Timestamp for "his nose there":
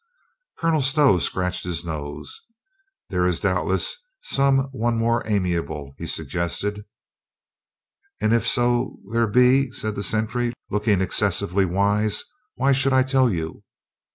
1.63-3.27